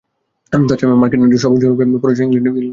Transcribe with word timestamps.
তা 0.51 0.75
ছাড়া 0.79 0.95
মার্কিন 1.01 1.19
নারীর 1.21 1.41
স্বভাবসুলভ 1.43 1.71
পরচর্চা 1.93 2.23
ইংলণ্ডে 2.25 2.49
অজ্ঞাত। 2.51 2.65